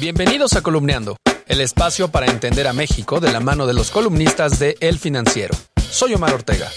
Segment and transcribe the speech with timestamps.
[0.00, 1.16] Bienvenidos a Columneando,
[1.46, 5.54] el espacio para entender a México de la mano de los columnistas de El Financiero.
[5.90, 6.70] Soy Omar Ortega.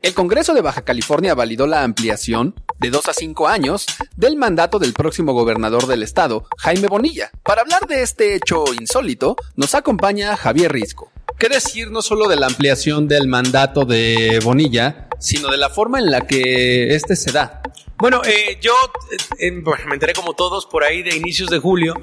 [0.00, 4.78] El Congreso de Baja California validó la ampliación de dos a cinco años del mandato
[4.78, 7.32] del próximo gobernador del estado, Jaime Bonilla.
[7.42, 11.10] Para hablar de este hecho insólito, nos acompaña Javier Risco.
[11.44, 15.98] ¿Qué decir no solo de la ampliación del mandato de Bonilla, sino de la forma
[15.98, 17.60] en la que este se da?
[17.98, 18.72] Bueno, eh, yo
[19.38, 21.96] eh, me enteré como todos por ahí de inicios de julio.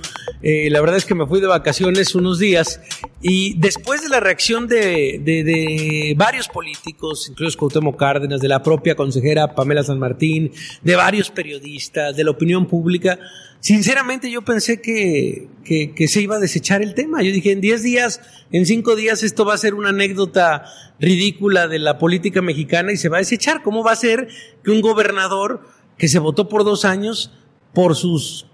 [0.44, 2.82] Eh, la verdad es que me fui de vacaciones unos días
[3.22, 8.96] y después de la reacción de, de, varios políticos, incluso Cuauhtémoc Cárdenas, de la propia
[8.96, 10.52] consejera Pamela San Martín,
[10.82, 13.20] de varios periodistas, de la opinión pública,
[13.60, 17.22] sinceramente yo pensé que, que, se iba a desechar el tema.
[17.22, 18.22] Yo dije, en 10 días,
[18.52, 20.66] en 5 días esto va a ser una anécdota
[21.00, 23.62] ridícula de la política mexicana y se va a desechar.
[23.62, 24.28] ¿Cómo va a ser
[24.64, 25.62] que un gobernador
[26.00, 27.32] que se votó por dos años
[27.74, 28.48] por sus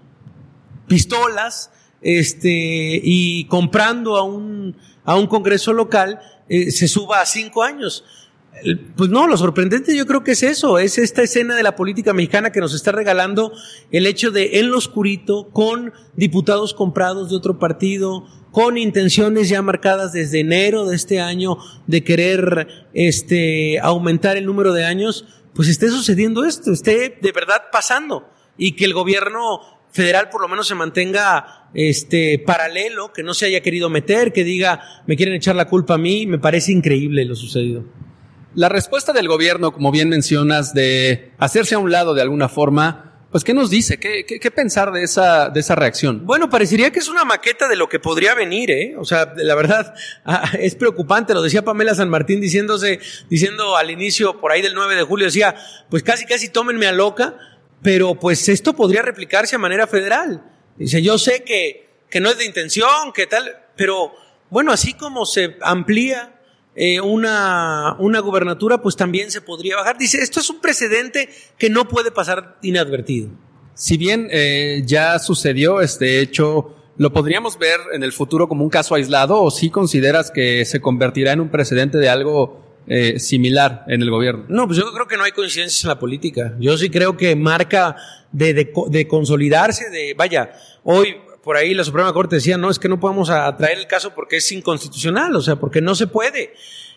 [0.86, 1.70] pistolas,
[2.02, 8.04] este, y comprando a un, a un congreso local, eh, se suba a cinco años.
[8.96, 12.12] Pues no, lo sorprendente yo creo que es eso, es esta escena de la política
[12.12, 13.52] mexicana que nos está regalando
[13.92, 19.62] el hecho de en lo oscurito, con diputados comprados de otro partido, con intenciones ya
[19.62, 25.24] marcadas desde enero de este año de querer este, aumentar el número de años,
[25.54, 30.48] pues esté sucediendo esto, esté de verdad pasando y que el gobierno federal por lo
[30.48, 35.34] menos se mantenga este paralelo, que no se haya querido meter, que diga, me quieren
[35.34, 37.84] echar la culpa a mí, me parece increíble lo sucedido.
[38.54, 43.08] La respuesta del gobierno, como bien mencionas, de hacerse a un lado de alguna forma,
[43.30, 44.00] pues, ¿qué nos dice?
[44.00, 46.24] ¿Qué, qué, pensar de esa, de esa reacción?
[46.24, 48.96] Bueno, parecería que es una maqueta de lo que podría venir, ¿eh?
[48.96, 49.94] O sea, la verdad,
[50.24, 51.34] ah, es preocupante.
[51.34, 55.26] Lo decía Pamela San Martín diciéndose, diciendo al inicio, por ahí del 9 de julio,
[55.26, 55.54] decía,
[55.90, 57.36] pues casi, casi tómenme a loca,
[57.82, 60.42] pero pues esto podría replicarse a manera federal.
[60.76, 64.12] Dice, yo sé que, que no es de intención, que tal, pero
[64.50, 66.34] bueno, así como se amplía
[66.74, 69.98] eh, una, una gubernatura, pues también se podría bajar.
[69.98, 71.28] Dice, esto es un precedente
[71.58, 73.30] que no puede pasar inadvertido.
[73.74, 78.70] Si bien eh, ya sucedió este hecho, ¿lo podríamos ver en el futuro como un
[78.70, 83.84] caso aislado o si consideras que se convertirá en un precedente de algo eh, similar
[83.88, 84.44] en el gobierno?
[84.48, 86.54] No, pues yo creo que no hay coincidencias en la política.
[86.58, 87.96] Yo sí creo que marca
[88.32, 88.54] de,
[88.88, 90.52] de, consolidarse, de, vaya,
[90.84, 94.14] hoy por ahí la Suprema Corte decía, no, es que no podemos traer el caso
[94.14, 96.54] porque es inconstitucional, o sea, porque no se puede.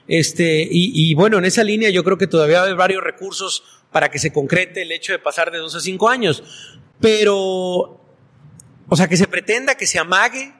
[0.08, 4.20] Este, y, bueno, en esa línea yo creo que todavía hay varios recursos para que
[4.20, 6.44] se concrete el hecho de pasar de dos a cinco años.
[7.00, 7.36] Pero,
[8.88, 10.54] o sea, que se pretenda, que se amague